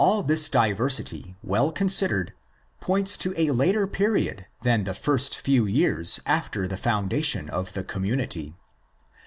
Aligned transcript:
ΑΙ] 0.03 0.25
this 0.25 0.49
diversity, 0.49 1.35
well 1.43 1.71
considered, 1.71 2.33
points 2.79 3.15
to 3.15 3.35
a 3.39 3.51
later 3.51 3.85
period 3.85 4.47
than 4.63 4.83
the 4.83 4.95
first 4.95 5.37
few 5.37 5.67
years 5.67 6.19
after 6.25 6.67
the 6.67 6.75
foundation 6.75 7.47
of 7.51 7.73
the 7.73 7.83
community. 7.83 8.55